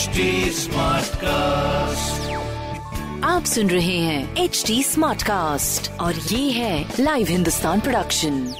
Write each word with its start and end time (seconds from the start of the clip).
HD 0.00 0.66
cast 1.14 2.30
आप 3.24 3.44
सुन 3.44 3.70
रहे 3.70 3.98
हैं 3.98 4.36
एच 4.36 4.64
डी 4.66 4.82
स्मार्ट 4.82 5.22
कास्ट 5.22 5.90
और 5.92 6.14
ये 6.14 6.50
है 6.50 6.94
लाइव 7.00 7.26
हिंदुस्तान 7.26 7.80
प्रोडक्शन 7.80 8.54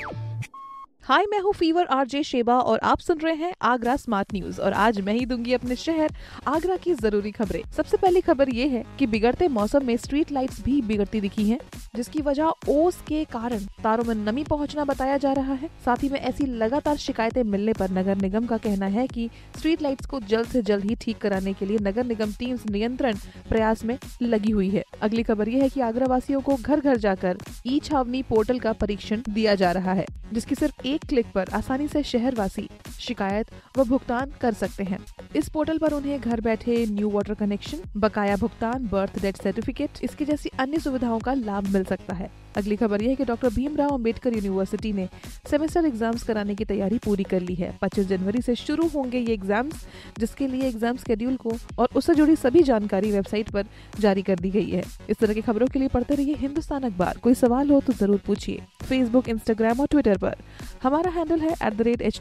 हाय 1.02 1.24
मैं 1.30 1.40
हूँ 1.40 1.52
फीवर 1.52 1.86
आरजे 1.86 2.22
शेबा 2.22 2.58
और 2.58 2.78
आप 2.78 2.98
सुन 2.98 3.18
रहे 3.18 3.34
हैं 3.34 3.52
आगरा 3.62 3.96
स्मार्ट 3.96 4.34
न्यूज़ 4.34 4.60
और 4.60 4.72
आज 4.72 5.00
मैं 5.00 5.14
ही 5.14 5.26
दूँगी 5.26 5.52
अपने 5.52 5.76
शहर 5.76 6.14
आगरा 6.46 6.76
की 6.76 6.94
ज़रूरी 6.94 7.30
खबरें। 7.30 7.62
सबसे 7.76 7.96
पहली 7.96 8.20
खबर 8.20 8.48
ये 8.48 8.68
है 8.68 8.84
कि 8.98 9.06
बिगड़ते 9.06 9.48
मौसम 9.48 9.86
में 9.86 9.96
स्ट्रीट 9.96 10.32
लाइट्स 10.32 10.62
भी 10.62 10.82
बिगड़ती 10.82 11.20
दिखी 11.20 11.48
हैं। 11.48 11.58
जिसकी 11.94 12.20
वजह 12.22 12.52
ओस 12.68 13.00
के 13.08 13.24
कारण 13.24 13.64
तारों 13.82 14.04
में 14.04 14.14
नमी 14.16 14.44
पहुँचना 14.44 14.84
बताया 14.84 15.16
जा 15.16 15.32
रहा 15.32 15.54
है। 15.54 15.68
साथ 15.84 16.02
ही 16.02 16.08
में 16.08 16.18
ऐसी 16.20 16.46
लगातार 16.46 16.96
शिकायतें 16.96 17.42
मिलने 17.44 17.72
पर 17.72 17.90
नगर 17.90 18.16
निगम 18.16 18.46
का 18.46 18.56
कहना 18.58 18.86
है 18.88 19.06
कि 19.08 19.28
स्ट्रीट 19.56 19.82
लाइट्स 19.82 20.06
को 20.06 20.20
जल्द 20.22 20.46
से 20.46 20.62
जल्द 20.62 20.84
ही 20.84 20.96
ठीक 20.96 21.18
कराने 21.18 21.52
के 21.52 21.66
लिए 21.66 21.78
नगर 21.82 22.04
निगम 22.04 22.32
टीम्स 22.32 22.66
नियंत्रण 22.66 23.16
प्रयास 23.48 23.84
में 23.84 23.98
लगी 24.22 24.52
हुई 24.52 24.68
है। 24.70 24.84
अगली 25.02 25.22
खबर 25.22 25.48
ये 25.48 25.60
है 25.62 25.68
की 25.68 25.80
आगरा 25.80 26.06
वासियों 26.06 26.40
को 26.40 26.56
घर 26.56 26.80
घर 26.80 26.96
जाकर 26.98 27.38
ई 27.66 27.78
छावनी 27.80 28.22
पोर्टल 28.22 28.58
का 28.58 28.72
परीक्षण 28.72 29.22
दिया 29.30 29.54
जा 29.54 29.72
रहा 29.72 29.92
है, 29.92 30.06
जिसकी 30.32 30.54
सिर्फ़ 30.54 30.86
एक 30.86 31.04
क्लिक 31.08 31.32
पर 31.34 31.48
आसानी 31.52 31.88
से 31.88 32.02
शहरवासी 32.02 32.68
शिकायत 33.00 33.50
व 33.78 33.84
भुगतान 33.84 34.32
कर 34.40 34.52
सकते 34.54 34.84
हैं। 34.84 34.98
इस 35.36 35.48
पोर्टल 35.48 35.78
पर 35.78 35.92
उन्हें 35.92 36.20
घर 36.20 36.40
बैठे 36.40 36.84
न्यू 36.90 37.08
वाटर 37.10 37.34
कनेक्शन 37.34 37.78
बकाया 37.96 38.36
भुगतान 38.36 38.86
बर्थ 38.92 39.20
डेट 39.22 39.36
सर्टिफिकेट 39.36 39.98
इसकी 40.04 40.24
जैसी 40.24 40.50
अन्य 40.58 40.78
सुविधाओं 40.78 41.18
का 41.18 41.34
लाभ 41.34 41.68
मिल 41.72 41.84
सकता 41.84 42.14
है। 42.14 42.30
अगली 42.56 42.76
खबर 42.76 43.02
यह 43.02 43.08
है 43.08 43.16
कि 43.16 43.24
डॉक्टर 43.24 43.48
भीमराव 43.48 43.90
अंबेडकर 43.90 44.34
यूनिवर्सिटी 44.34 44.92
ने 44.92 45.08
सेमेस्टर 45.50 45.86
एग्ज़ाम्स 45.86 46.22
कराने 46.22 46.54
की 46.54 46.64
तैयारी 46.64 46.98
पूरी 46.98 47.24
कर 47.24 47.40
ली 47.40 47.54
है। 47.54 47.70
25 47.82 48.06
जनवरी 48.06 48.40
से 48.42 48.54
शुरू 48.54 48.86
होंगे 48.94 49.18
ये 49.18 49.32
एग्ज़ाम्स 49.34 49.86
जिसके 50.18 50.46
लिए 50.46 50.68
एग्ज़ाम 50.68 50.96
शेड्यूल 50.96 51.36
को 51.36 51.52
और 51.78 51.88
उससे 51.96 52.14
जुड़ी 52.14 52.36
सभी 52.36 52.62
जानकारी 52.62 53.10
वेबसाइट 53.12 53.50
पर 53.50 53.66
जारी 54.00 54.22
कर 54.22 54.38
दी 54.38 54.50
गई 54.50 54.70
है। 54.70 54.82
इस 55.10 55.18
तरह 55.18 55.34
की 55.34 55.40
खबरों 55.40 55.66
के 55.66 55.78
लिए 55.78 55.88
पढ़ते 55.88 56.14
रहिए 56.14 56.34
हिंदुस्तान 56.34 56.82
अखबार। 56.82 57.18
कोई 57.22 57.34
सवाल 57.34 57.70
हो 57.70 57.80
तो 57.80 57.92
ज़रूर 57.92 58.20
पूछिए। 58.26 58.62
फेसबुक 58.82 59.28
इंस्टाग्राम 59.28 59.80
और 59.80 59.86
ट्विटर 59.86 60.18
पर। 60.18 60.36
हमारा 60.82 61.10
हैंडल 61.10 61.40
है 61.40 61.54
एट 61.62 62.20